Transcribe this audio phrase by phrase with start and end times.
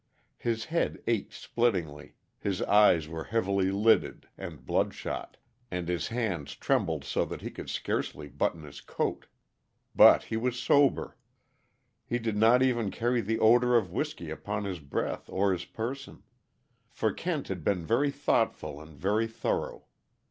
[0.39, 5.37] His head ached splittingly; his eyes were heavy lidded and bloodshot,
[5.69, 9.27] and his hands trembled so that he could scarcely button his coat.
[9.95, 11.17] But he was sober.
[12.03, 16.23] He did not even carry the odor of whisky upon his breath or his person;
[16.89, 19.85] for Kent had been very thoughtful and very thorough.